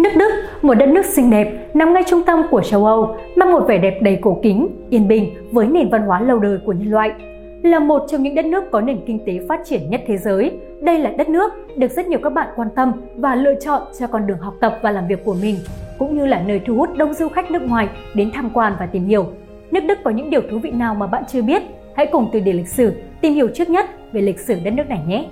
Nước 0.00 0.10
Đức, 0.16 0.32
một 0.62 0.74
đất 0.74 0.88
nước 0.88 1.04
xinh 1.04 1.30
đẹp, 1.30 1.52
nằm 1.74 1.92
ngay 1.92 2.02
trung 2.06 2.22
tâm 2.26 2.42
của 2.50 2.62
châu 2.62 2.86
Âu, 2.86 3.16
mang 3.36 3.52
một 3.52 3.64
vẻ 3.68 3.78
đẹp 3.78 3.98
đầy 4.02 4.18
cổ 4.22 4.38
kính, 4.42 4.68
yên 4.90 5.08
bình 5.08 5.34
với 5.52 5.66
nền 5.66 5.88
văn 5.88 6.02
hóa 6.02 6.20
lâu 6.20 6.38
đời 6.38 6.58
của 6.66 6.72
nhân 6.72 6.90
loại. 6.90 7.12
Là 7.62 7.78
một 7.78 8.02
trong 8.08 8.22
những 8.22 8.34
đất 8.34 8.44
nước 8.44 8.70
có 8.70 8.80
nền 8.80 9.00
kinh 9.06 9.18
tế 9.26 9.32
phát 9.48 9.60
triển 9.64 9.90
nhất 9.90 10.00
thế 10.06 10.16
giới, 10.16 10.52
đây 10.80 10.98
là 10.98 11.10
đất 11.10 11.28
nước 11.28 11.52
được 11.76 11.90
rất 11.90 12.06
nhiều 12.06 12.18
các 12.22 12.32
bạn 12.32 12.48
quan 12.56 12.68
tâm 12.76 12.92
và 13.16 13.34
lựa 13.34 13.54
chọn 13.54 13.82
cho 13.98 14.06
con 14.06 14.26
đường 14.26 14.38
học 14.38 14.54
tập 14.60 14.78
và 14.82 14.90
làm 14.90 15.06
việc 15.08 15.24
của 15.24 15.36
mình, 15.42 15.56
cũng 15.98 16.18
như 16.18 16.26
là 16.26 16.42
nơi 16.46 16.60
thu 16.66 16.74
hút 16.74 16.96
đông 16.96 17.14
du 17.14 17.28
khách 17.28 17.50
nước 17.50 17.62
ngoài 17.62 17.88
đến 18.14 18.30
tham 18.34 18.50
quan 18.54 18.72
và 18.78 18.86
tìm 18.86 19.04
hiểu. 19.04 19.26
Nước 19.70 19.80
Đức 19.80 19.98
có 20.04 20.10
những 20.10 20.30
điều 20.30 20.40
thú 20.50 20.58
vị 20.58 20.70
nào 20.70 20.94
mà 20.94 21.06
bạn 21.06 21.22
chưa 21.28 21.42
biết? 21.42 21.62
Hãy 21.94 22.06
cùng 22.06 22.28
từ 22.32 22.40
điển 22.40 22.56
lịch 22.56 22.68
sử 22.68 22.92
tìm 23.20 23.32
hiểu 23.32 23.48
trước 23.54 23.70
nhất 23.70 23.86
về 24.12 24.20
lịch 24.20 24.40
sử 24.40 24.56
đất 24.64 24.70
nước 24.70 24.88
này 24.88 25.00
nhé! 25.06 25.26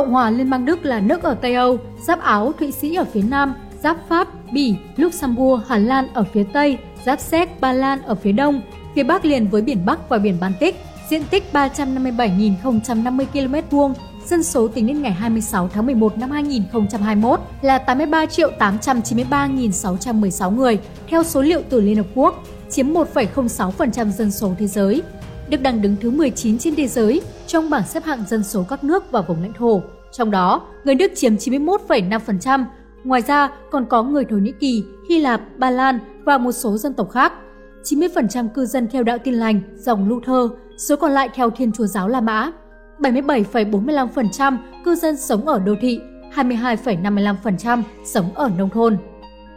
Cộng 0.00 0.12
hòa 0.12 0.30
Liên 0.30 0.50
bang 0.50 0.64
Đức 0.64 0.84
là 0.84 1.00
nước 1.00 1.22
ở 1.22 1.34
Tây 1.34 1.54
Âu, 1.54 1.78
giáp 2.06 2.20
Áo, 2.20 2.52
Thụy 2.58 2.72
Sĩ 2.72 2.94
ở 2.94 3.04
phía 3.12 3.22
Nam, 3.22 3.54
giáp 3.82 3.96
Pháp, 4.08 4.28
Bỉ, 4.52 4.74
Luxembourg, 4.96 5.62
Hà 5.68 5.78
Lan 5.78 6.08
ở 6.14 6.24
phía 6.32 6.44
Tây, 6.52 6.78
giáp 7.04 7.20
Séc, 7.20 7.60
Ba 7.60 7.72
Lan 7.72 8.02
ở 8.02 8.14
phía 8.14 8.32
Đông, 8.32 8.62
phía 8.94 9.02
Bắc 9.02 9.24
liền 9.24 9.48
với 9.48 9.62
biển 9.62 9.86
Bắc 9.86 10.08
và 10.08 10.18
biển 10.18 10.36
Baltic, 10.40 10.76
diện 11.10 11.22
tích 11.30 11.44
357.050 11.52 13.24
km 13.32 13.54
vuông, 13.70 13.94
dân 14.26 14.42
số 14.42 14.68
tính 14.68 14.86
đến 14.86 15.02
ngày 15.02 15.12
26 15.12 15.68
tháng 15.68 15.86
11 15.86 16.18
năm 16.18 16.30
2021 16.30 17.40
là 17.62 17.78
83 17.78 18.26
triệu 18.26 18.50
893.616 18.58 20.50
người, 20.50 20.78
theo 21.08 21.22
số 21.22 21.42
liệu 21.42 21.62
từ 21.70 21.80
Liên 21.80 21.96
Hợp 21.96 22.06
Quốc, 22.14 22.44
chiếm 22.70 22.92
1,06% 22.92 24.10
dân 24.10 24.30
số 24.30 24.52
thế 24.58 24.66
giới. 24.66 25.02
Đức 25.50 25.62
đang 25.62 25.82
đứng 25.82 25.96
thứ 26.00 26.10
19 26.10 26.58
trên 26.58 26.74
thế 26.74 26.88
giới 26.88 27.22
trong 27.46 27.70
bảng 27.70 27.86
xếp 27.86 28.04
hạng 28.04 28.24
dân 28.28 28.44
số 28.44 28.64
các 28.68 28.84
nước 28.84 29.10
và 29.10 29.20
vùng 29.20 29.42
lãnh 29.42 29.52
thổ. 29.52 29.82
Trong 30.12 30.30
đó, 30.30 30.62
người 30.84 30.94
Đức 30.94 31.12
chiếm 31.14 31.36
91,5%, 31.36 32.64
ngoài 33.04 33.22
ra 33.22 33.50
còn 33.70 33.86
có 33.86 34.02
người 34.02 34.24
Thổ 34.24 34.36
Nhĩ 34.36 34.52
Kỳ, 34.60 34.84
Hy 35.08 35.18
Lạp, 35.20 35.40
Ba 35.58 35.70
Lan 35.70 35.98
và 36.24 36.38
một 36.38 36.52
số 36.52 36.76
dân 36.76 36.94
tộc 36.94 37.10
khác. 37.10 37.32
90% 37.84 38.48
cư 38.48 38.66
dân 38.66 38.88
theo 38.88 39.02
đạo 39.02 39.18
tin 39.18 39.34
lành, 39.34 39.60
dòng 39.76 40.08
Luther, 40.08 40.58
số 40.76 40.96
còn 40.96 41.12
lại 41.12 41.28
theo 41.34 41.50
Thiên 41.50 41.72
Chúa 41.72 41.86
giáo 41.86 42.08
La 42.08 42.20
Mã. 42.20 42.52
77,45% 42.98 44.56
cư 44.84 44.94
dân 44.94 45.16
sống 45.16 45.48
ở 45.48 45.58
đô 45.58 45.74
thị, 45.80 46.00
22,55% 46.34 47.82
sống 48.04 48.34
ở 48.34 48.50
nông 48.58 48.70
thôn. 48.70 48.96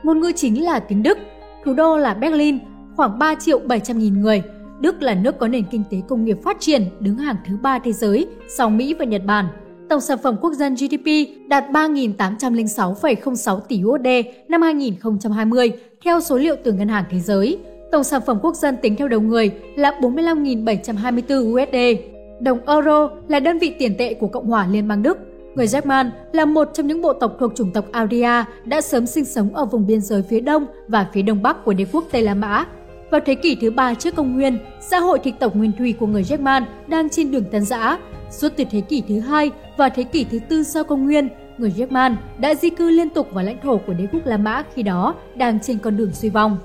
Ngôn 0.03 0.19
ngữ 0.19 0.31
chính 0.35 0.65
là 0.65 0.79
tiếng 0.79 1.03
Đức, 1.03 1.17
thủ 1.65 1.73
đô 1.73 1.97
là 1.97 2.13
Berlin, 2.13 2.59
khoảng 2.95 3.19
3 3.19 3.35
triệu 3.35 3.59
700 3.59 3.97
nghìn 3.97 4.21
người, 4.21 4.43
Đức 4.83 5.01
là 5.01 5.13
nước 5.13 5.39
có 5.39 5.47
nền 5.47 5.63
kinh 5.71 5.83
tế 5.89 5.97
công 6.07 6.25
nghiệp 6.25 6.37
phát 6.43 6.57
triển 6.59 6.89
đứng 6.99 7.17
hàng 7.17 7.35
thứ 7.47 7.57
ba 7.61 7.79
thế 7.79 7.91
giới 7.91 8.27
sau 8.47 8.69
Mỹ 8.69 8.93
và 8.99 9.05
Nhật 9.05 9.21
Bản. 9.25 9.45
Tổng 9.89 10.01
sản 10.01 10.17
phẩm 10.23 10.35
quốc 10.41 10.53
dân 10.53 10.75
GDP 10.75 11.05
đạt 11.47 11.65
3.806,06 11.71 13.59
tỷ 13.59 13.81
USD 13.85 14.07
năm 14.47 14.61
2020 14.61 15.71
theo 16.03 16.21
số 16.21 16.37
liệu 16.37 16.55
từ 16.63 16.71
Ngân 16.73 16.87
hàng 16.87 17.03
Thế 17.11 17.19
giới. 17.19 17.57
Tổng 17.91 18.03
sản 18.03 18.21
phẩm 18.25 18.39
quốc 18.41 18.55
dân 18.55 18.77
tính 18.81 18.95
theo 18.95 19.07
đầu 19.07 19.21
người 19.21 19.51
là 19.75 19.99
45.724 20.01 21.53
USD. 21.53 22.01
Đồng 22.41 22.59
euro 22.67 23.09
là 23.27 23.39
đơn 23.39 23.59
vị 23.59 23.73
tiền 23.79 23.95
tệ 23.97 24.13
của 24.13 24.27
Cộng 24.27 24.47
hòa 24.47 24.67
Liên 24.71 24.87
bang 24.87 25.03
Đức. 25.03 25.17
Người 25.55 25.67
German 25.73 26.11
là 26.31 26.45
một 26.45 26.69
trong 26.73 26.87
những 26.87 27.01
bộ 27.01 27.13
tộc 27.13 27.35
thuộc 27.39 27.55
chủng 27.55 27.71
tộc 27.71 27.85
Audia 27.91 28.43
đã 28.65 28.81
sớm 28.81 29.05
sinh 29.05 29.25
sống 29.25 29.55
ở 29.55 29.65
vùng 29.65 29.87
biên 29.87 30.01
giới 30.01 30.21
phía 30.21 30.39
đông 30.39 30.65
và 30.87 31.07
phía 31.13 31.21
đông 31.21 31.43
bắc 31.43 31.65
của 31.65 31.73
đế 31.73 31.85
quốc 31.91 32.03
Tây 32.11 32.21
La 32.21 32.33
Mã 32.33 32.65
vào 33.13 33.21
thế 33.25 33.35
kỷ 33.35 33.55
thứ 33.55 33.71
ba 33.71 33.93
trước 33.93 34.15
công 34.15 34.33
nguyên, 34.35 34.57
xã 34.79 34.99
hội 34.99 35.19
thịt 35.19 35.33
tộc 35.39 35.55
nguyên 35.55 35.71
thủy 35.77 35.93
của 35.99 36.07
người 36.07 36.23
German 36.29 36.63
đang 36.87 37.09
trên 37.09 37.31
đường 37.31 37.43
tan 37.51 37.65
rã. 37.65 37.97
Suốt 38.31 38.49
từ 38.55 38.63
thế 38.71 38.81
kỷ 38.81 39.03
thứ 39.07 39.19
hai 39.19 39.51
và 39.77 39.89
thế 39.89 40.03
kỷ 40.03 40.23
thứ 40.23 40.39
tư 40.49 40.63
sau 40.63 40.83
công 40.83 41.05
nguyên, 41.05 41.29
người 41.57 41.73
German 41.77 42.15
đã 42.37 42.55
di 42.55 42.69
cư 42.69 42.89
liên 42.89 43.09
tục 43.09 43.27
vào 43.31 43.43
lãnh 43.43 43.61
thổ 43.61 43.77
của 43.77 43.93
đế 43.93 44.07
quốc 44.11 44.21
La 44.25 44.37
Mã 44.37 44.63
khi 44.75 44.83
đó 44.83 45.15
đang 45.35 45.59
trên 45.59 45.79
con 45.79 45.97
đường 45.97 46.11
suy 46.13 46.29
vong. 46.29 46.57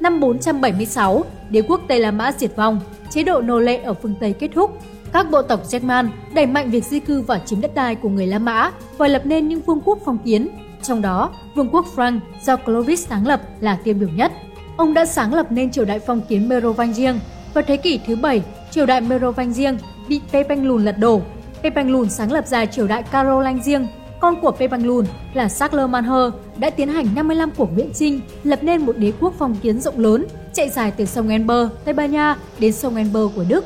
Năm 0.00 0.20
476, 0.20 1.24
đế 1.50 1.62
quốc 1.62 1.80
Tây 1.88 2.00
La 2.00 2.10
Mã 2.10 2.32
diệt 2.32 2.56
vong, 2.56 2.80
chế 3.10 3.22
độ 3.22 3.40
nô 3.40 3.60
lệ 3.60 3.76
ở 3.76 3.94
phương 3.94 4.14
Tây 4.20 4.32
kết 4.32 4.50
thúc. 4.54 4.78
Các 5.12 5.30
bộ 5.30 5.42
tộc 5.42 5.60
German 5.72 6.10
đẩy 6.34 6.46
mạnh 6.46 6.70
việc 6.70 6.84
di 6.84 7.00
cư 7.00 7.20
và 7.20 7.38
chiếm 7.38 7.60
đất 7.60 7.74
đai 7.74 7.94
của 7.94 8.08
người 8.08 8.26
La 8.26 8.38
Mã 8.38 8.70
và 8.98 9.08
lập 9.08 9.22
nên 9.24 9.48
những 9.48 9.60
vương 9.60 9.80
quốc 9.84 9.98
phong 10.04 10.18
kiến. 10.18 10.48
Trong 10.82 11.02
đó, 11.02 11.30
vương 11.54 11.68
quốc 11.72 11.86
Frank 11.96 12.20
do 12.42 12.56
Clovis 12.56 13.06
sáng 13.08 13.26
lập 13.26 13.40
là 13.60 13.78
tiêu 13.84 13.94
biểu 13.94 14.08
nhất. 14.08 14.32
Ông 14.76 14.94
đã 14.94 15.06
sáng 15.06 15.34
lập 15.34 15.52
nên 15.52 15.70
triều 15.70 15.84
đại 15.84 15.98
phong 15.98 16.20
kiến 16.28 16.48
Merovingian. 16.48 17.18
Vào 17.54 17.64
thế 17.66 17.76
kỷ 17.76 18.00
thứ 18.06 18.16
7, 18.16 18.42
triều 18.70 18.86
đại 18.86 19.00
Merovingian 19.00 19.78
bị 20.08 20.20
Pepenglun 20.32 20.84
lật 20.84 20.98
đổ. 20.98 21.20
Pepenglun 21.62 22.10
sáng 22.10 22.32
lập 22.32 22.46
ra 22.46 22.66
triều 22.66 22.86
đại 22.86 23.02
Carolingian. 23.02 23.86
Con 24.20 24.40
của 24.40 24.50
Pepenglun 24.50 25.04
là 25.34 25.48
Charlemagne 25.48 26.38
đã 26.56 26.70
tiến 26.70 26.88
hành 26.88 27.06
55 27.14 27.50
cuộc 27.56 27.68
viễn 27.76 27.90
chinh, 27.94 28.20
lập 28.44 28.58
nên 28.62 28.86
một 28.86 28.98
đế 28.98 29.12
quốc 29.20 29.34
phong 29.38 29.56
kiến 29.62 29.80
rộng 29.80 29.98
lớn, 29.98 30.26
chạy 30.52 30.68
dài 30.68 30.92
từ 30.96 31.04
sông 31.04 31.28
Elbe, 31.28 31.54
Tây 31.84 31.94
Ban 31.94 32.12
Nha 32.12 32.36
đến 32.58 32.72
sông 32.72 32.96
Elbe 32.96 33.20
của 33.36 33.44
Đức. 33.48 33.64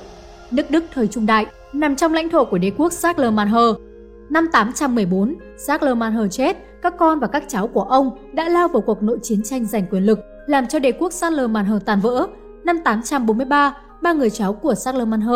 Nước 0.51 0.71
Đức 0.71 0.85
thời 0.95 1.07
Trung 1.07 1.27
Đại 1.27 1.47
nằm 1.73 1.97
trong 1.97 2.15
lãnh 2.15 2.29
thổ 2.29 2.45
của 2.45 2.59
đế 2.59 2.71
quốc 2.77 2.93
Charlemagne. 3.03 3.61
Năm 4.31 4.49
814, 4.53 5.35
Charlemagne 5.67 6.29
chết, 6.31 6.57
các 6.83 6.95
con 6.99 7.21
và 7.21 7.27
các 7.27 7.45
cháu 7.49 7.69
của 7.69 7.83
ông 7.83 8.11
đã 8.33 8.49
lao 8.49 8.69
vào 8.69 8.83
cuộc 8.83 9.03
nội 9.03 9.19
chiến 9.23 9.43
tranh 9.43 9.65
giành 9.65 9.87
quyền 9.91 10.07
lực 10.07 10.19
làm 10.47 10.67
cho 10.67 10.79
đế 10.79 10.93
quốc 10.93 11.13
Charlemagne 11.13 11.79
tàn 11.85 12.01
vỡ. 12.01 12.27
Năm 12.65 12.79
843, 12.85 13.77
ba 14.03 14.13
người 14.13 14.31
cháu 14.31 14.53
của 14.53 14.75
Charlemagne, 14.75 15.27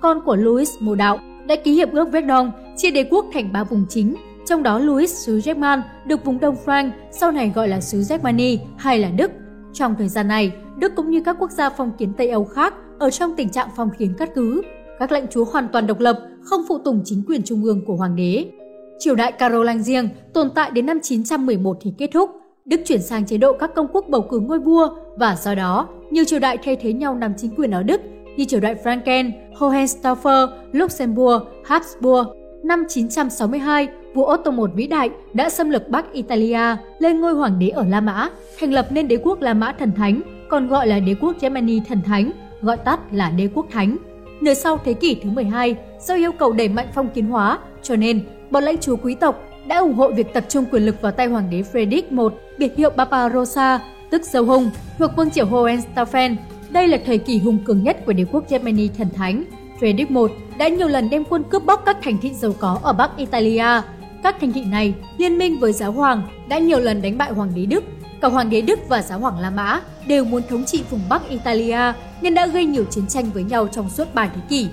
con 0.00 0.20
của 0.24 0.36
Louis 0.36 0.70
Mô 0.80 0.94
Đạo, 0.94 1.18
đã 1.46 1.56
ký 1.56 1.72
hiệp 1.72 1.92
ước 1.92 2.08
Verdun 2.12 2.50
chia 2.76 2.90
đế 2.90 3.04
quốc 3.10 3.26
thành 3.32 3.52
ba 3.52 3.64
vùng 3.64 3.86
chính, 3.88 4.14
trong 4.46 4.62
đó 4.62 4.78
Louis 4.78 5.14
xứ 5.14 5.40
German 5.44 5.82
được 6.06 6.24
vùng 6.24 6.40
Đông 6.40 6.56
Frank 6.64 6.90
sau 7.10 7.32
này 7.32 7.52
gọi 7.54 7.68
là 7.68 7.80
xứ 7.80 8.02
Germany 8.08 8.58
hay 8.76 8.98
là 8.98 9.10
Đức. 9.10 9.30
Trong 9.72 9.94
thời 9.98 10.08
gian 10.08 10.28
này, 10.28 10.52
Đức 10.76 10.92
cũng 10.96 11.10
như 11.10 11.22
các 11.24 11.36
quốc 11.38 11.50
gia 11.50 11.70
phong 11.70 11.92
kiến 11.98 12.12
Tây 12.16 12.28
Âu 12.28 12.44
khác 12.44 12.74
ở 12.98 13.10
trong 13.10 13.36
tình 13.36 13.48
trạng 13.48 13.68
phong 13.76 13.90
kiến 13.98 14.14
cắt 14.18 14.30
cứ. 14.34 14.62
Các 14.98 15.12
lãnh 15.12 15.26
chúa 15.28 15.44
hoàn 15.44 15.68
toàn 15.68 15.86
độc 15.86 16.00
lập, 16.00 16.18
không 16.42 16.60
phụ 16.68 16.78
tùng 16.78 17.02
chính 17.04 17.22
quyền 17.26 17.42
trung 17.42 17.64
ương 17.64 17.84
của 17.86 17.96
hoàng 17.96 18.16
đế. 18.16 18.50
Triều 18.98 19.14
đại 19.14 19.32
Carolingian 19.32 20.08
tồn 20.32 20.50
tại 20.54 20.70
đến 20.70 20.86
năm 20.86 20.98
911 21.02 21.76
thì 21.80 21.92
kết 21.98 22.10
thúc, 22.12 22.30
Đức 22.64 22.80
chuyển 22.84 23.02
sang 23.02 23.26
chế 23.26 23.36
độ 23.36 23.52
các 23.52 23.74
công 23.74 23.88
quốc 23.92 24.04
bầu 24.08 24.26
cử 24.30 24.40
ngôi 24.40 24.58
vua 24.58 24.88
và 25.16 25.36
do 25.36 25.54
đó 25.54 25.88
nhiều 26.10 26.24
triều 26.24 26.38
đại 26.38 26.58
thay 26.64 26.76
thế 26.76 26.92
nhau 26.92 27.14
nắm 27.14 27.32
chính 27.36 27.54
quyền 27.56 27.70
ở 27.70 27.82
Đức 27.82 28.00
như 28.36 28.44
triều 28.44 28.60
đại 28.60 28.76
Franken, 28.84 29.30
Hohenstaufen, 29.58 30.48
Luxembourg, 30.72 31.42
Habsburg. 31.64 32.28
Năm 32.64 32.84
962, 32.88 33.88
vua 34.14 34.34
Otto 34.34 34.50
I 34.50 34.56
vĩ 34.74 34.86
đại 34.86 35.10
đã 35.32 35.50
xâm 35.50 35.70
lược 35.70 35.88
Bắc 35.88 36.12
Italia, 36.12 36.76
lên 36.98 37.20
ngôi 37.20 37.34
hoàng 37.34 37.58
đế 37.58 37.68
ở 37.68 37.84
La 37.88 38.00
Mã, 38.00 38.30
thành 38.60 38.72
lập 38.72 38.86
nên 38.90 39.08
đế 39.08 39.16
quốc 39.16 39.40
La 39.40 39.54
Mã 39.54 39.72
thần 39.78 39.92
thánh, 39.96 40.20
còn 40.48 40.68
gọi 40.68 40.86
là 40.86 41.00
đế 41.00 41.14
quốc 41.20 41.34
Germany 41.40 41.80
thần 41.88 42.02
thánh, 42.02 42.30
gọi 42.62 42.76
tắt 42.76 43.00
là 43.12 43.30
đế 43.30 43.48
quốc 43.54 43.66
thánh. 43.70 43.96
Nửa 44.40 44.54
sau 44.54 44.78
thế 44.84 44.92
kỷ 44.94 45.14
thứ 45.14 45.30
12, 45.30 45.76
do 46.00 46.14
yêu 46.14 46.32
cầu 46.32 46.52
đẩy 46.52 46.68
mạnh 46.68 46.86
phong 46.94 47.08
kiến 47.08 47.26
hóa, 47.26 47.58
cho 47.82 47.96
nên 47.96 48.20
bọn 48.54 48.64
lãnh 48.64 48.78
chúa 48.78 48.96
quý 48.96 49.14
tộc 49.14 49.42
đã 49.66 49.78
ủng 49.78 49.94
hộ 49.94 50.10
việc 50.10 50.34
tập 50.34 50.44
trung 50.48 50.64
quyền 50.70 50.86
lực 50.86 51.00
vào 51.00 51.12
tay 51.12 51.26
hoàng 51.26 51.50
đế 51.50 51.62
Frederick 51.72 52.30
I, 52.30 52.36
biệt 52.58 52.76
hiệu 52.76 52.90
Barbarossa, 52.96 53.80
tức 54.10 54.22
dâu 54.22 54.44
hung, 54.44 54.70
thuộc 54.98 55.10
vương 55.16 55.30
triều 55.30 55.46
Hohenstaufen. 55.46 56.36
Đây 56.70 56.88
là 56.88 56.98
thời 57.06 57.18
kỳ 57.18 57.38
hùng 57.38 57.58
cường 57.64 57.82
nhất 57.82 57.96
của 58.06 58.12
đế 58.12 58.24
quốc 58.32 58.50
Germany 58.50 58.88
thần 58.98 59.08
thánh. 59.16 59.44
Frederick 59.80 60.28
I 60.28 60.34
đã 60.58 60.68
nhiều 60.68 60.88
lần 60.88 61.10
đem 61.10 61.24
quân 61.24 61.42
cướp 61.50 61.64
bóc 61.64 61.82
các 61.86 61.96
thành 62.02 62.18
thị 62.22 62.30
giàu 62.34 62.54
có 62.58 62.78
ở 62.82 62.92
Bắc 62.92 63.16
Italia. 63.16 63.82
Các 64.22 64.36
thành 64.40 64.52
thị 64.52 64.64
này 64.64 64.94
liên 65.18 65.38
minh 65.38 65.58
với 65.60 65.72
giáo 65.72 65.92
hoàng 65.92 66.22
đã 66.48 66.58
nhiều 66.58 66.80
lần 66.80 67.02
đánh 67.02 67.18
bại 67.18 67.32
hoàng 67.32 67.52
đế 67.54 67.66
Đức. 67.66 67.84
Cả 68.20 68.28
hoàng 68.28 68.50
đế 68.50 68.60
Đức 68.60 68.78
và 68.88 69.02
giáo 69.02 69.18
hoàng 69.18 69.38
La 69.38 69.50
Mã 69.50 69.80
đều 70.06 70.24
muốn 70.24 70.42
thống 70.48 70.64
trị 70.64 70.82
vùng 70.90 71.00
Bắc 71.08 71.28
Italia 71.28 71.92
nên 72.20 72.34
đã 72.34 72.46
gây 72.46 72.64
nhiều 72.64 72.84
chiến 72.84 73.06
tranh 73.06 73.24
với 73.34 73.44
nhau 73.44 73.68
trong 73.72 73.90
suốt 73.90 74.14
3 74.14 74.26
thế 74.26 74.40
kỷ. 74.48 74.68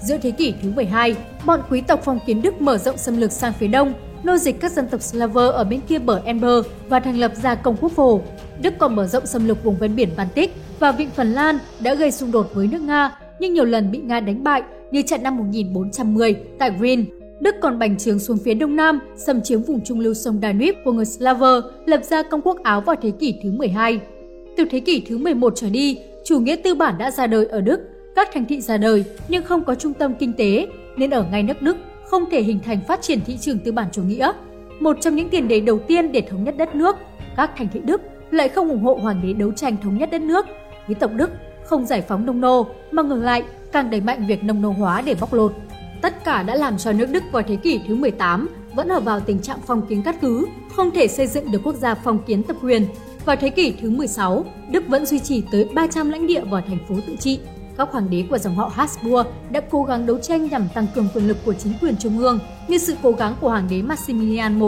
Giữa 0.00 0.16
thế 0.22 0.30
kỷ 0.30 0.54
thứ 0.62 0.70
12, 0.70 1.16
bọn 1.46 1.60
quý 1.70 1.80
tộc 1.80 2.00
phong 2.04 2.18
kiến 2.26 2.42
Đức 2.42 2.60
mở 2.60 2.78
rộng 2.78 2.96
xâm 2.96 3.16
lược 3.16 3.32
sang 3.32 3.52
phía 3.52 3.68
đông 3.68 3.94
nô 4.22 4.36
dịch 4.36 4.60
các 4.60 4.72
dân 4.72 4.88
tộc 4.88 5.02
Slaver 5.02 5.50
ở 5.52 5.64
bên 5.64 5.80
kia 5.88 5.98
bờ 5.98 6.22
Elbe 6.24 6.48
và 6.88 7.00
thành 7.00 7.18
lập 7.18 7.32
ra 7.42 7.54
công 7.54 7.76
quốc 7.80 7.92
phổ. 7.92 8.20
Đức 8.62 8.74
còn 8.78 8.96
mở 8.96 9.06
rộng 9.06 9.26
xâm 9.26 9.48
lược 9.48 9.64
vùng 9.64 9.76
ven 9.76 9.96
biển 9.96 10.08
Baltic 10.16 10.54
và 10.78 10.92
vịnh 10.92 11.10
Phần 11.10 11.32
Lan 11.32 11.58
đã 11.80 11.94
gây 11.94 12.10
xung 12.10 12.32
đột 12.32 12.50
với 12.54 12.66
nước 12.66 12.80
Nga, 12.80 13.18
nhưng 13.40 13.54
nhiều 13.54 13.64
lần 13.64 13.90
bị 13.90 13.98
Nga 13.98 14.20
đánh 14.20 14.44
bại 14.44 14.62
như 14.90 15.02
trận 15.02 15.22
năm 15.22 15.36
1410 15.36 16.36
tại 16.58 16.70
Green. 16.78 17.04
Đức 17.40 17.54
còn 17.60 17.78
bành 17.78 17.98
trướng 17.98 18.18
xuống 18.18 18.38
phía 18.44 18.54
đông 18.54 18.76
nam, 18.76 19.00
xâm 19.16 19.42
chiếm 19.42 19.62
vùng 19.62 19.84
trung 19.84 20.00
lưu 20.00 20.14
sông 20.14 20.38
Danube 20.42 20.82
của 20.84 20.92
người 20.92 21.04
Slaver, 21.04 21.64
lập 21.86 22.00
ra 22.04 22.22
công 22.22 22.42
quốc 22.42 22.62
Áo 22.62 22.80
vào 22.80 22.96
thế 23.02 23.10
kỷ 23.10 23.34
thứ 23.42 23.52
12. 23.52 24.00
Từ 24.56 24.64
thế 24.70 24.80
kỷ 24.80 25.02
thứ 25.08 25.18
11 25.18 25.52
trở 25.56 25.70
đi, 25.70 25.98
chủ 26.24 26.40
nghĩa 26.40 26.56
tư 26.56 26.74
bản 26.74 26.98
đã 26.98 27.10
ra 27.10 27.26
đời 27.26 27.46
ở 27.46 27.60
Đức. 27.60 27.80
Các 28.18 28.28
thành 28.34 28.44
thị 28.44 28.60
ra 28.60 28.76
đời 28.76 29.04
nhưng 29.28 29.44
không 29.44 29.64
có 29.64 29.74
trung 29.74 29.94
tâm 29.94 30.14
kinh 30.14 30.32
tế, 30.32 30.66
nên 30.96 31.10
ở 31.10 31.22
ngay 31.30 31.42
nước 31.42 31.62
Đức 31.62 31.76
không 32.04 32.24
thể 32.30 32.42
hình 32.42 32.60
thành 32.64 32.80
phát 32.88 33.02
triển 33.02 33.20
thị 33.26 33.38
trường 33.40 33.58
tư 33.58 33.72
bản 33.72 33.88
chủ 33.92 34.02
nghĩa. 34.02 34.32
Một 34.80 34.96
trong 35.00 35.16
những 35.16 35.28
tiền 35.28 35.48
đề 35.48 35.60
đầu 35.60 35.78
tiên 35.78 36.12
để 36.12 36.20
thống 36.20 36.44
nhất 36.44 36.54
đất 36.58 36.74
nước, 36.74 36.96
các 37.36 37.50
thành 37.56 37.68
thị 37.72 37.80
Đức 37.84 38.00
lại 38.30 38.48
không 38.48 38.68
ủng 38.68 38.82
hộ 38.82 38.94
hoàng 38.94 39.20
đế 39.22 39.32
đấu 39.32 39.52
tranh 39.52 39.76
thống 39.82 39.98
nhất 39.98 40.10
đất 40.10 40.22
nước. 40.22 40.46
Quý 40.88 40.94
tộc 40.94 41.10
Đức 41.14 41.30
không 41.64 41.86
giải 41.86 42.02
phóng 42.02 42.26
nông 42.26 42.40
nô, 42.40 42.66
mà 42.90 43.02
ngược 43.02 43.22
lại 43.22 43.42
càng 43.72 43.90
đẩy 43.90 44.00
mạnh 44.00 44.26
việc 44.28 44.44
nông 44.44 44.62
nô 44.62 44.70
hóa 44.70 45.02
để 45.06 45.14
bóc 45.20 45.32
lột. 45.32 45.52
Tất 46.02 46.24
cả 46.24 46.42
đã 46.42 46.54
làm 46.54 46.78
cho 46.78 46.92
nước 46.92 47.06
Đức 47.10 47.22
vào 47.32 47.42
thế 47.42 47.56
kỷ 47.56 47.80
thứ 47.88 47.94
18 47.94 48.48
vẫn 48.74 48.88
ở 48.88 49.00
vào 49.00 49.20
tình 49.20 49.38
trạng 49.38 49.58
phong 49.66 49.86
kiến 49.86 50.02
cắt 50.02 50.16
cứ, 50.20 50.46
không 50.76 50.90
thể 50.90 51.08
xây 51.08 51.26
dựng 51.26 51.52
được 51.52 51.60
quốc 51.64 51.76
gia 51.76 51.94
phong 51.94 52.18
kiến 52.26 52.42
tập 52.42 52.56
quyền. 52.62 52.86
Vào 53.24 53.36
thế 53.36 53.50
kỷ 53.50 53.74
thứ 53.80 53.90
16, 53.90 54.44
Đức 54.70 54.88
vẫn 54.88 55.06
duy 55.06 55.18
trì 55.18 55.42
tới 55.52 55.68
300 55.74 56.10
lãnh 56.10 56.26
địa 56.26 56.42
và 56.50 56.60
thành 56.60 56.78
phố 56.88 56.94
tự 57.06 57.16
trị. 57.16 57.40
Các 57.78 57.92
hoàng 57.92 58.10
đế 58.10 58.24
của 58.30 58.38
dòng 58.38 58.56
họ 58.56 58.72
Habsburg 58.74 59.28
đã 59.50 59.60
cố 59.70 59.82
gắng 59.82 60.06
đấu 60.06 60.18
tranh 60.18 60.48
nhằm 60.48 60.68
tăng 60.74 60.86
cường 60.94 61.08
quyền 61.14 61.28
lực 61.28 61.36
của 61.44 61.54
chính 61.54 61.72
quyền 61.80 61.96
trung 61.96 62.18
ương 62.18 62.38
như 62.68 62.78
sự 62.78 62.94
cố 63.02 63.12
gắng 63.12 63.34
của 63.40 63.48
hoàng 63.48 63.66
đế 63.70 63.82
Maximilian 63.82 64.60
I, 64.60 64.66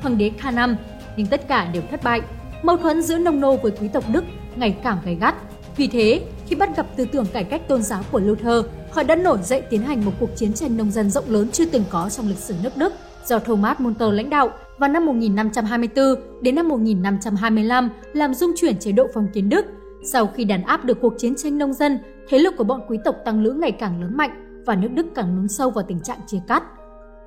hoàng 0.00 0.18
đế 0.18 0.30
Karl 0.42 0.56
V, 0.56 0.70
nhưng 1.16 1.26
tất 1.26 1.48
cả 1.48 1.70
đều 1.72 1.82
thất 1.90 2.02
bại. 2.04 2.20
Mâu 2.62 2.76
thuẫn 2.76 3.02
giữa 3.02 3.18
nông 3.18 3.40
nô 3.40 3.56
với 3.56 3.72
quý 3.80 3.88
tộc 3.88 4.04
Đức 4.12 4.24
ngày 4.56 4.76
càng 4.82 4.98
gay 5.04 5.14
gắt. 5.20 5.34
Vì 5.76 5.86
thế, 5.88 6.22
khi 6.46 6.56
bắt 6.56 6.76
gặp 6.76 6.86
tư 6.96 7.06
tưởng 7.12 7.26
cải 7.32 7.44
cách 7.44 7.68
tôn 7.68 7.82
giáo 7.82 8.02
của 8.10 8.20
Luther, 8.20 8.64
họ 8.90 9.02
đã 9.02 9.14
nổi 9.14 9.38
dậy 9.42 9.62
tiến 9.70 9.82
hành 9.82 10.04
một 10.04 10.12
cuộc 10.20 10.30
chiến 10.36 10.52
tranh 10.52 10.76
nông 10.76 10.90
dân 10.90 11.10
rộng 11.10 11.24
lớn 11.28 11.48
chưa 11.52 11.64
từng 11.64 11.84
có 11.90 12.08
trong 12.10 12.28
lịch 12.28 12.38
sử 12.38 12.54
nước 12.62 12.76
Đức 12.76 12.92
do 13.26 13.38
Thomas 13.38 13.80
Munter 13.80 14.12
lãnh 14.12 14.30
đạo 14.30 14.50
vào 14.78 14.90
năm 14.90 15.06
1524 15.06 16.04
đến 16.42 16.54
năm 16.54 16.68
1525 16.68 17.90
làm 18.12 18.34
dung 18.34 18.52
chuyển 18.56 18.78
chế 18.78 18.92
độ 18.92 19.06
phong 19.14 19.28
kiến 19.34 19.48
Đức. 19.48 19.66
Sau 20.04 20.26
khi 20.26 20.44
đàn 20.44 20.62
áp 20.62 20.84
được 20.84 20.98
cuộc 21.00 21.14
chiến 21.18 21.34
tranh 21.36 21.58
nông 21.58 21.72
dân, 21.72 21.98
thế 22.30 22.38
lực 22.38 22.54
của 22.56 22.64
bọn 22.64 22.80
quý 22.88 22.98
tộc 23.04 23.16
tăng 23.24 23.42
lữ 23.42 23.50
ngày 23.50 23.72
càng 23.72 24.00
lớn 24.00 24.16
mạnh 24.16 24.62
và 24.66 24.74
nước 24.74 24.88
Đức 24.92 25.06
càng 25.14 25.36
lún 25.36 25.48
sâu 25.48 25.70
vào 25.70 25.84
tình 25.88 26.00
trạng 26.00 26.18
chia 26.26 26.40
cắt. 26.48 26.62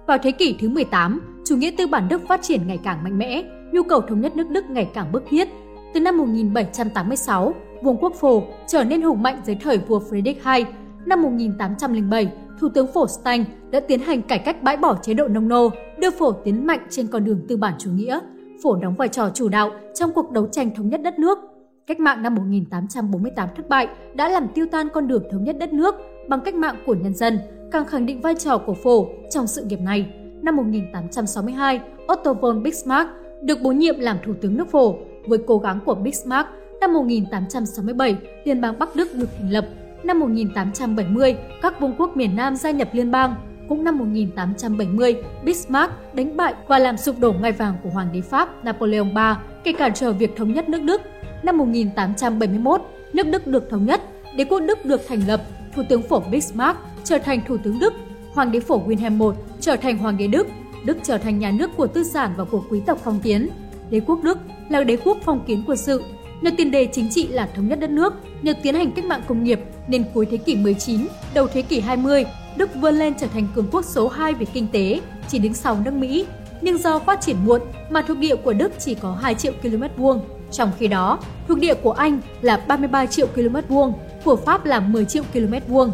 Vào 0.08 0.18
thế 0.24 0.32
kỷ 0.32 0.56
thứ 0.60 0.70
18, 0.70 1.22
chủ 1.46 1.58
nghĩa 1.58 1.72
tư 1.78 1.88
bản 1.88 2.08
Đức 2.10 2.22
phát 2.28 2.42
triển 2.42 2.68
ngày 2.68 2.80
càng 2.84 3.04
mạnh 3.04 3.18
mẽ, 3.18 3.44
nhu 3.74 3.84
cầu 3.84 4.02
thống 4.02 4.22
nhất 4.22 4.36
nước 4.36 4.50
Đức 4.50 4.66
ngày 4.70 4.90
càng 4.94 5.12
bức 5.12 5.24
thiết. 5.30 5.48
Từ 5.94 6.00
năm 6.00 6.18
1786, 6.18 7.54
vương 7.84 7.98
quốc 7.98 8.14
phổ 8.16 8.44
trở 8.68 8.84
nên 8.84 9.02
hùng 9.02 9.24
mạnh 9.24 9.42
dưới 9.46 9.56
thời 9.56 9.78
vua 9.78 10.00
Friedrich 10.00 10.56
II. 10.58 10.66
Năm 11.06 11.22
1807, 11.22 12.32
Thủ 12.60 12.70
tướng 12.70 12.88
Phổ 12.94 13.08
Stein 13.08 13.46
đã 13.72 13.80
tiến 13.80 14.00
hành 14.00 14.22
cải 14.22 14.40
cách 14.40 14.64
bãi 14.64 14.78
bỏ 14.78 14.98
chế 15.02 15.14
độ 15.14 15.28
nông 15.28 15.48
nô, 15.48 15.70
đưa 16.00 16.12
phổ 16.12 16.32
tiến 16.32 16.68
mạnh 16.68 16.88
trên 16.90 17.08
con 17.08 17.26
đường 17.26 17.42
tư 17.48 17.58
bản 17.58 17.74
chủ 17.80 17.92
nghĩa. 17.92 18.20
Phổ 18.64 18.76
đóng 18.76 18.96
vai 18.96 19.08
trò 19.08 19.30
chủ 19.34 19.50
đạo 19.50 19.72
trong 19.94 20.12
cuộc 20.14 20.32
đấu 20.32 20.48
tranh 20.52 20.76
thống 20.76 20.90
nhất 20.90 21.02
đất 21.04 21.20
nước. 21.20 21.40
Cách 21.88 22.00
mạng 22.00 22.24
năm 22.24 22.36
1848 22.36 23.50
thất 23.56 23.70
bại 23.70 23.88
đã 24.14 24.30
làm 24.30 24.48
tiêu 24.48 24.66
tan 24.72 24.88
con 24.94 25.08
đường 25.08 25.24
thống 25.32 25.44
nhất 25.44 25.56
đất 25.60 25.74
nước 25.74 25.96
bằng 26.30 26.42
cách 26.42 26.56
mạng 26.56 26.76
của 26.86 26.96
nhân 26.96 27.14
dân, 27.14 27.40
càng 27.72 27.86
khẳng 27.86 28.06
định 28.06 28.22
vai 28.22 28.36
trò 28.36 28.58
của 28.58 28.74
Phổ 28.74 29.08
trong 29.30 29.48
sự 29.48 29.64
nghiệp 29.64 29.80
này. 29.82 30.10
Năm 30.42 30.56
1862, 30.56 31.82
Otto 32.14 32.34
von 32.34 32.64
Bismarck 32.64 33.10
được 33.42 33.62
bổ 33.62 33.72
nhiệm 33.72 34.00
làm 34.00 34.18
thủ 34.26 34.34
tướng 34.42 34.58
nước 34.58 34.72
Phổ. 34.72 34.96
Với 35.28 35.40
cố 35.48 35.58
gắng 35.58 35.80
của 35.86 35.96
Bismarck, 35.96 36.50
năm 36.82 36.94
1867, 36.94 38.18
Liên 38.44 38.62
bang 38.62 38.80
Bắc 38.80 38.96
Đức 38.96 39.08
được 39.14 39.30
thành 39.38 39.52
lập. 39.52 39.66
Năm 40.04 40.20
1870, 40.20 41.36
các 41.62 41.80
vương 41.80 41.96
quốc 41.98 42.18
miền 42.18 42.36
Nam 42.36 42.56
gia 42.56 42.72
nhập 42.72 42.90
liên 42.92 43.12
bang. 43.12 43.36
Cũng 43.70 43.84
năm 43.84 43.98
1870, 43.98 45.24
Bismarck 45.44 45.94
đánh 46.14 46.38
bại 46.38 46.54
và 46.68 46.80
làm 46.80 46.98
sụp 46.98 47.16
đổ 47.20 47.34
ngai 47.42 47.52
vàng 47.52 47.76
của 47.84 47.90
Hoàng 47.90 48.10
đế 48.14 48.22
Pháp 48.22 48.66
Napoleon 48.66 49.06
III, 49.06 49.36
kể 49.64 49.72
cản 49.72 49.94
trở 49.94 50.12
việc 50.12 50.36
thống 50.36 50.54
nhất 50.54 50.70
nước 50.70 50.82
Đức. 50.84 51.02
Năm 51.44 51.58
1871, 51.58 52.82
nước 53.14 53.28
Đức 53.28 53.48
được 53.48 53.70
thống 53.70 53.86
nhất, 53.86 54.02
đế 54.36 54.44
quốc 54.44 54.60
Đức 54.60 54.86
được 54.86 55.02
thành 55.08 55.28
lập, 55.28 55.42
Thủ 55.76 55.84
tướng 55.90 56.02
phổ 56.02 56.20
Bismarck 56.20 56.80
trở 57.04 57.18
thành 57.18 57.42
Thủ 57.48 57.58
tướng 57.64 57.80
Đức, 57.80 57.94
Hoàng 58.34 58.52
đế 58.52 58.60
phổ 58.60 58.88
Wilhelm 58.88 59.32
I 59.32 59.38
trở 59.60 59.76
thành 59.76 59.98
Hoàng 59.98 60.18
đế 60.18 60.28
Đức, 60.28 60.48
Đức 60.86 60.98
trở 61.04 61.18
thành 61.18 61.40
nhà 61.40 61.52
nước 61.52 61.72
của 61.78 61.88
tư 61.88 62.04
sản 62.04 62.34
và 62.38 62.44
của 62.44 62.64
quý 62.70 62.82
tộc 62.86 63.00
phong 63.04 63.20
kiến. 63.20 63.50
Đế 63.90 64.00
quốc 64.00 64.24
Đức 64.24 64.38
là 64.70 64.84
đế 64.84 64.98
quốc 64.98 65.18
phong 65.26 65.46
kiến 65.46 65.64
quân 65.68 65.78
sự, 65.78 66.04
nhờ 66.42 66.52
tiền 66.58 66.72
đề 66.72 66.86
chính 66.86 67.10
trị 67.10 67.28
là 67.28 67.50
thống 67.56 67.68
nhất 67.68 67.80
đất 67.80 67.90
nước, 67.90 68.14
nhờ 68.42 68.54
tiến 68.64 68.76
hành 68.76 68.92
cách 68.92 69.06
mạng 69.06 69.22
công 69.28 69.44
nghiệp 69.44 69.60
nên 69.88 70.04
cuối 70.14 70.26
thế 70.32 70.38
kỷ 70.38 70.56
19, 70.56 71.08
đầu 71.34 71.48
thế 71.48 71.62
kỷ 71.62 71.80
20, 71.80 72.26
Đức 72.58 72.76
vươn 72.76 72.96
lên 72.96 73.14
trở 73.20 73.28
thành 73.28 73.48
cường 73.56 73.68
quốc 73.72 73.86
số 73.86 74.08
2 74.08 74.34
về 74.34 74.46
kinh 74.54 74.68
tế, 74.72 75.02
chỉ 75.28 75.40
đứng 75.40 75.54
sau 75.54 75.78
nước 75.86 75.94
Mỹ. 75.94 76.26
Nhưng 76.62 76.78
do 76.78 77.00
phát 77.00 77.22
triển 77.22 77.38
muộn 77.46 77.62
mà 77.90 78.02
thuộc 78.02 78.18
địa 78.18 78.36
của 78.36 78.54
Đức 78.54 78.72
chỉ 78.80 78.96
có 78.96 79.18
2 79.22 79.36
triệu 79.36 79.54
km 79.62 79.84
vuông, 79.98 80.22
trong 80.54 80.72
khi 80.78 80.88
đó 80.88 81.20
thuộc 81.48 81.60
địa 81.60 81.74
của 81.74 81.92
Anh 81.92 82.20
là 82.42 82.58
33 82.68 83.06
triệu 83.06 83.28
km 83.28 83.56
vuông, 83.70 83.94
của 84.24 84.36
Pháp 84.36 84.66
là 84.66 84.80
10 84.80 85.06
triệu 85.06 85.24
km 85.34 85.54
vuông. 85.68 85.92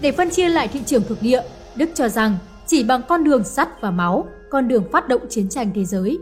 Để 0.00 0.12
phân 0.12 0.30
chia 0.30 0.48
lại 0.48 0.68
thị 0.68 0.80
trường 0.86 1.02
thuộc 1.08 1.18
địa, 1.20 1.42
Đức 1.76 1.90
cho 1.94 2.08
rằng 2.08 2.36
chỉ 2.66 2.84
bằng 2.84 3.02
con 3.08 3.24
đường 3.24 3.44
sắt 3.44 3.80
và 3.80 3.90
máu, 3.90 4.26
con 4.50 4.68
đường 4.68 4.84
phát 4.92 5.08
động 5.08 5.22
chiến 5.28 5.48
tranh 5.48 5.70
thế 5.74 5.84
giới. 5.84 6.18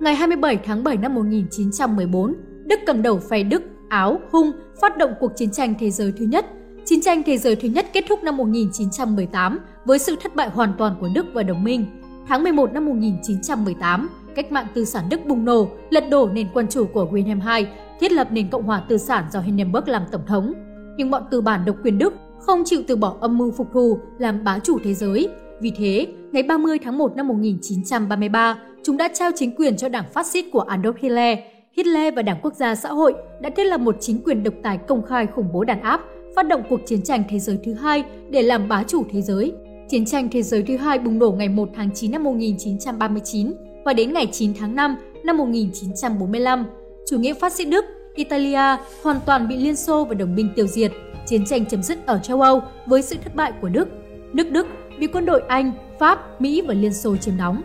Ngày 0.00 0.14
27 0.14 0.58
tháng 0.64 0.84
7 0.84 0.96
năm 0.96 1.14
1914, 1.14 2.34
Đức 2.64 2.80
cầm 2.86 3.02
đầu 3.02 3.18
phe 3.18 3.42
Đức, 3.42 3.62
Áo, 3.88 4.20
Hung 4.32 4.52
phát 4.80 4.96
động 4.96 5.14
cuộc 5.20 5.32
chiến 5.36 5.50
tranh 5.50 5.74
thế 5.80 5.90
giới 5.90 6.12
thứ 6.18 6.24
nhất. 6.24 6.46
Chiến 6.84 7.02
tranh 7.02 7.22
thế 7.26 7.38
giới 7.38 7.56
thứ 7.56 7.68
nhất 7.68 7.86
kết 7.92 8.04
thúc 8.08 8.24
năm 8.24 8.36
1918 8.36 9.58
với 9.84 9.98
sự 9.98 10.16
thất 10.22 10.36
bại 10.36 10.48
hoàn 10.48 10.74
toàn 10.78 10.94
của 11.00 11.08
Đức 11.14 11.26
và 11.34 11.42
đồng 11.42 11.64
minh. 11.64 11.86
Tháng 12.28 12.42
11 12.42 12.72
năm 12.72 12.86
1918, 12.86 14.08
cách 14.34 14.52
mạng 14.52 14.66
tư 14.74 14.84
sản 14.84 15.04
Đức 15.10 15.26
bùng 15.26 15.44
nổ, 15.44 15.68
lật 15.90 16.04
đổ 16.10 16.28
nền 16.32 16.46
quân 16.54 16.66
chủ 16.70 16.86
của 16.86 17.08
Wilhelm 17.12 17.56
II, 17.56 17.66
thiết 18.00 18.12
lập 18.12 18.28
nền 18.30 18.50
cộng 18.50 18.62
hòa 18.62 18.82
tư 18.88 18.98
sản 18.98 19.24
do 19.32 19.40
Hindenburg 19.40 19.88
làm 19.88 20.02
tổng 20.12 20.26
thống. 20.26 20.52
Nhưng 20.96 21.10
bọn 21.10 21.22
tư 21.30 21.40
bản 21.40 21.64
độc 21.64 21.76
quyền 21.84 21.98
Đức 21.98 22.14
không 22.38 22.62
chịu 22.64 22.82
từ 22.88 22.96
bỏ 22.96 23.16
âm 23.20 23.38
mưu 23.38 23.52
phục 23.52 23.66
thù 23.72 23.98
làm 24.18 24.44
bá 24.44 24.58
chủ 24.58 24.78
thế 24.84 24.94
giới. 24.94 25.28
Vì 25.60 25.72
thế, 25.76 26.06
ngày 26.32 26.42
30 26.42 26.78
tháng 26.78 26.98
1 26.98 27.16
năm 27.16 27.28
1933, 27.28 28.58
chúng 28.82 28.96
đã 28.96 29.08
trao 29.14 29.30
chính 29.36 29.54
quyền 29.56 29.76
cho 29.76 29.88
đảng 29.88 30.04
phát 30.12 30.26
xít 30.26 30.44
của 30.52 30.64
Adolf 30.68 30.92
Hitler. 30.98 31.38
Hitler 31.76 32.14
và 32.14 32.22
Đảng 32.22 32.40
Quốc 32.42 32.54
gia 32.54 32.74
Xã 32.74 32.88
hội 32.88 33.14
đã 33.40 33.50
thiết 33.50 33.64
lập 33.64 33.80
một 33.80 33.96
chính 34.00 34.20
quyền 34.24 34.42
độc 34.42 34.54
tài 34.62 34.78
công 34.78 35.02
khai 35.02 35.26
khủng 35.26 35.48
bố 35.52 35.64
đàn 35.64 35.82
áp, 35.82 36.00
phát 36.36 36.42
động 36.48 36.62
cuộc 36.68 36.80
chiến 36.86 37.02
tranh 37.02 37.22
thế 37.28 37.38
giới 37.38 37.58
thứ 37.64 37.74
hai 37.74 38.04
để 38.30 38.42
làm 38.42 38.68
bá 38.68 38.82
chủ 38.82 39.04
thế 39.10 39.22
giới. 39.22 39.52
Chiến 39.88 40.04
tranh 40.04 40.28
thế 40.32 40.42
giới 40.42 40.62
thứ 40.62 40.76
hai 40.76 40.98
bùng 40.98 41.18
nổ 41.18 41.30
ngày 41.30 41.48
1 41.48 41.68
tháng 41.74 41.90
9 41.94 42.10
năm 42.12 42.24
1939 42.24 43.52
và 43.84 43.92
đến 43.92 44.12
ngày 44.12 44.28
9 44.32 44.54
tháng 44.54 44.76
5 44.76 44.96
năm 45.24 45.36
1945. 45.36 46.66
Chủ 47.10 47.18
nghĩa 47.18 47.34
phát 47.34 47.52
xít 47.52 47.64
Đức, 47.64 47.84
Italia 48.14 48.76
hoàn 49.02 49.20
toàn 49.26 49.48
bị 49.48 49.56
Liên 49.56 49.76
Xô 49.76 50.04
và 50.04 50.14
đồng 50.14 50.34
minh 50.34 50.48
tiêu 50.56 50.66
diệt. 50.66 50.92
Chiến 51.26 51.46
tranh 51.46 51.66
chấm 51.66 51.82
dứt 51.82 52.06
ở 52.06 52.18
châu 52.22 52.40
Âu 52.40 52.62
với 52.86 53.02
sự 53.02 53.16
thất 53.24 53.34
bại 53.34 53.52
của 53.60 53.68
Đức. 53.68 53.88
Nước 54.32 54.50
Đức 54.50 54.66
bị 54.98 55.06
quân 55.06 55.26
đội 55.26 55.42
Anh, 55.48 55.72
Pháp, 55.98 56.40
Mỹ 56.40 56.62
và 56.66 56.74
Liên 56.74 56.94
Xô 56.94 57.16
chiếm 57.16 57.36
đóng. 57.36 57.62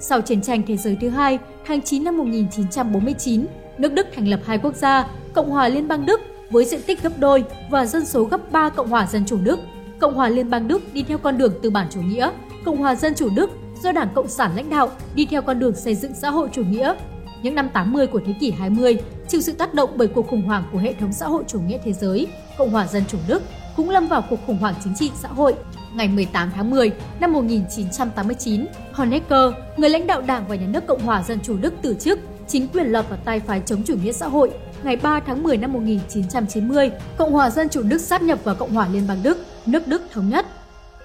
Sau 0.00 0.20
chiến 0.20 0.42
tranh 0.42 0.62
thế 0.66 0.76
giới 0.76 0.96
thứ 1.00 1.08
hai, 1.08 1.38
tháng 1.66 1.82
9 1.82 2.04
năm 2.04 2.16
1949, 2.16 3.46
nước 3.78 3.92
Đức 3.92 4.06
thành 4.14 4.28
lập 4.28 4.40
hai 4.44 4.58
quốc 4.58 4.76
gia, 4.76 5.08
Cộng 5.32 5.50
hòa 5.50 5.68
Liên 5.68 5.88
bang 5.88 6.06
Đức 6.06 6.20
với 6.50 6.64
diện 6.64 6.80
tích 6.86 7.02
gấp 7.02 7.12
đôi 7.18 7.44
và 7.70 7.86
dân 7.86 8.04
số 8.04 8.24
gấp 8.24 8.52
3 8.52 8.68
Cộng 8.68 8.88
hòa 8.88 9.06
Dân 9.06 9.24
chủ 9.26 9.38
Đức. 9.42 9.58
Cộng 9.98 10.14
hòa 10.14 10.28
Liên 10.28 10.50
bang 10.50 10.68
Đức 10.68 10.82
đi 10.94 11.02
theo 11.02 11.18
con 11.18 11.38
đường 11.38 11.52
tư 11.62 11.70
bản 11.70 11.86
chủ 11.90 12.00
nghĩa, 12.00 12.30
Cộng 12.64 12.76
hòa 12.76 12.94
Dân 12.94 13.14
chủ 13.14 13.28
Đức 13.36 13.50
do 13.82 13.92
Đảng 13.92 14.08
Cộng 14.14 14.28
sản 14.28 14.56
lãnh 14.56 14.70
đạo 14.70 14.90
đi 15.14 15.26
theo 15.26 15.42
con 15.42 15.58
đường 15.58 15.74
xây 15.74 15.94
dựng 15.94 16.12
xã 16.14 16.30
hội 16.30 16.48
chủ 16.52 16.62
nghĩa. 16.64 16.94
Những 17.42 17.54
năm 17.54 17.68
80 17.72 18.06
của 18.06 18.20
thế 18.26 18.34
kỷ 18.40 18.50
20, 18.50 18.98
chịu 19.28 19.40
sự 19.40 19.52
tác 19.52 19.74
động 19.74 19.90
bởi 19.96 20.08
cuộc 20.08 20.26
khủng 20.28 20.42
hoảng 20.42 20.64
của 20.72 20.78
hệ 20.78 20.92
thống 20.92 21.12
xã 21.12 21.26
hội 21.26 21.44
chủ 21.46 21.60
nghĩa 21.60 21.78
thế 21.84 21.92
giới, 21.92 22.26
Cộng 22.58 22.70
hòa 22.70 22.86
Dân 22.86 23.04
chủ 23.08 23.18
Đức 23.28 23.42
cũng 23.76 23.90
lâm 23.90 24.08
vào 24.08 24.24
cuộc 24.30 24.38
khủng 24.46 24.58
hoảng 24.58 24.74
chính 24.84 24.94
trị 24.94 25.10
xã 25.14 25.28
hội. 25.28 25.54
Ngày 25.94 26.08
18 26.08 26.50
tháng 26.54 26.70
10 26.70 26.92
năm 27.20 27.32
1989, 27.32 28.66
Honecker, 28.92 29.52
người 29.76 29.90
lãnh 29.90 30.06
đạo 30.06 30.22
Đảng 30.22 30.44
và 30.48 30.54
Nhà 30.54 30.66
nước 30.66 30.86
Cộng 30.86 31.02
hòa 31.02 31.22
Dân 31.22 31.38
chủ 31.40 31.56
Đức 31.56 31.74
từ 31.82 31.94
chức, 31.94 32.18
chính 32.48 32.68
quyền 32.68 32.86
lọt 32.86 33.08
vào 33.08 33.18
tay 33.24 33.40
phái 33.40 33.62
chống 33.66 33.82
chủ 33.82 33.96
nghĩa 34.02 34.12
xã 34.12 34.26
hội. 34.26 34.50
Ngày 34.82 34.96
3 34.96 35.20
tháng 35.20 35.42
10 35.42 35.56
năm 35.56 35.72
1990, 35.72 36.90
Cộng 37.18 37.32
hòa 37.32 37.50
Dân 37.50 37.68
chủ 37.68 37.82
Đức 37.82 37.98
sát 37.98 38.22
nhập 38.22 38.38
vào 38.44 38.54
Cộng 38.54 38.74
hòa 38.74 38.88
Liên 38.92 39.06
bang 39.08 39.22
Đức, 39.22 39.38
nước 39.66 39.86
Đức 39.86 40.02
thống 40.12 40.28
nhất. 40.28 40.46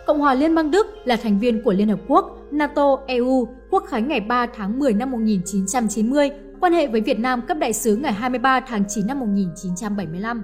Cộng 0.08 0.20
hòa 0.20 0.34
Liên 0.34 0.56
bang 0.56 0.72
Đức 0.72 0.88
là 1.06 1.16
thành 1.16 1.40
viên 1.40 1.64
của 1.64 1.74
Liên 1.74 1.90
Hợp 1.90 2.00
Quốc, 2.08 2.38
NATO, 2.54 2.98
EU, 3.08 3.48
quốc 3.72 3.84
khánh 3.88 4.08
ngày 4.08 4.20
3 4.20 4.46
tháng 4.58 4.80
10 4.80 4.94
năm 4.94 5.12
1990, 5.12 6.30
quan 6.60 6.74
hệ 6.74 6.88
với 6.88 7.02
Việt 7.02 7.20
Nam 7.20 7.42
cấp 7.42 7.58
đại 7.58 7.74
sứ 7.74 7.96
ngày 7.96 8.14
23 8.14 8.60
tháng 8.60 8.84
9 8.88 9.08
năm 9.08 9.20
1975. 9.20 10.44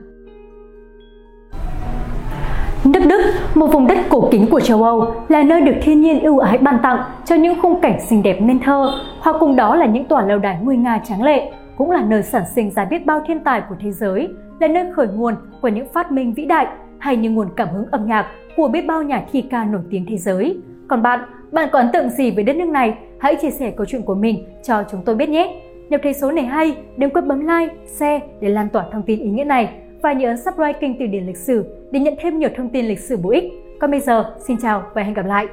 Nước 2.86 3.00
Đức, 3.10 3.22
một 3.56 3.68
vùng 3.68 3.88
đất 3.88 3.98
cổ 4.10 4.30
kính 4.32 4.48
của 4.52 4.60
châu 4.60 4.84
Âu, 4.84 5.16
là 5.28 5.44
nơi 5.44 5.62
được 5.62 5.76
thiên 5.82 6.02
nhiên 6.02 6.20
ưu 6.20 6.40
ái 6.40 6.58
ban 6.58 6.80
tặng 6.84 7.04
cho 7.26 7.36
những 7.36 7.62
khung 7.62 7.82
cảnh 7.82 8.00
xinh 8.10 8.24
đẹp 8.24 8.38
nên 8.42 8.60
thơ, 8.60 8.92
hoặc 9.20 9.36
cùng 9.40 9.56
đó 9.56 9.76
là 9.76 9.86
những 9.86 10.06
tòa 10.06 10.26
lâu 10.26 10.40
đài 10.40 10.60
nguy 10.62 10.78
nga 10.78 11.02
tráng 11.06 11.24
lệ, 11.24 11.52
cũng 11.78 11.92
là 11.92 12.02
nơi 12.02 12.24
sản 12.24 12.44
sinh 12.56 12.72
ra 12.72 12.86
biết 12.86 13.06
bao 13.06 13.22
thiên 13.28 13.44
tài 13.44 13.62
của 13.70 13.76
thế 13.80 13.92
giới, 13.92 14.30
là 14.60 14.68
nơi 14.68 14.94
khởi 14.96 15.08
nguồn 15.08 15.36
của 15.62 15.68
những 15.68 15.94
phát 15.94 16.12
minh 16.12 16.34
vĩ 16.34 16.46
đại 16.46 16.68
hay 17.00 17.18
như 17.18 17.30
nguồn 17.30 17.50
cảm 17.56 17.68
hứng 17.70 17.86
âm 17.92 18.08
nhạc 18.08 18.26
của 18.58 18.68
biết 18.68 18.86
bao 18.88 19.04
nhà 19.04 19.24
thi 19.32 19.42
ca 19.42 19.64
nổi 19.64 19.82
tiếng 19.90 20.06
thế 20.10 20.18
giới. 20.18 20.58
Còn 20.88 21.02
bạn, 21.02 21.20
bạn 21.52 21.70
có 21.72 21.80
ấn 21.80 21.90
tượng 21.94 22.10
gì 22.10 22.32
về 22.32 22.44
đất 22.44 22.56
nước 22.56 22.68
này? 22.68 22.94
Hãy 23.20 23.36
chia 23.36 23.52
sẻ 23.52 23.72
câu 23.78 23.86
chuyện 23.86 24.02
của 24.02 24.16
mình 24.16 24.46
cho 24.64 24.84
chúng 24.92 25.02
tôi 25.06 25.16
biết 25.16 25.30
nhé! 25.30 25.62
Nếu 25.90 26.00
thấy 26.04 26.14
số 26.14 26.32
này 26.32 26.46
hay, 26.46 26.76
đừng 26.98 27.10
quên 27.10 27.28
bấm 27.28 27.40
like, 27.40 27.74
share 27.86 28.20
để 28.40 28.50
lan 28.50 28.70
tỏa 28.70 28.86
thông 28.92 29.04
tin 29.04 29.20
ý 29.20 29.30
nghĩa 29.30 29.44
này 29.44 29.70
và 30.02 30.14
nhớ 30.14 30.28
ấn 30.28 30.38
subscribe 30.38 30.74
kênh 30.74 31.00
Từ 31.00 31.06
điển 31.06 31.26
lịch 31.26 31.38
sử 31.38 31.66
để 31.92 32.00
nhận 32.00 32.14
thêm 32.20 32.40
nhiều 32.40 32.50
thông 32.58 32.70
tin 32.70 32.86
lịch 32.86 33.00
sử 33.00 33.18
bổ 33.18 33.30
ích. 33.30 33.44
Còn 33.80 33.92
bây 33.92 34.00
giờ, 34.00 34.36
xin 34.48 34.58
chào 34.58 34.84
và 34.94 35.04
hẹn 35.04 35.14
gặp 35.14 35.26
lại! 35.26 35.48